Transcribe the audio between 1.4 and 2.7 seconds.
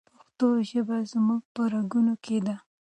په رګونو کې ده.